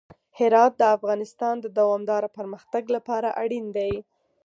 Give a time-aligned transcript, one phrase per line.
[0.37, 3.93] هرات د افغانستان د دوامداره پرمختګ لپاره اړین دي.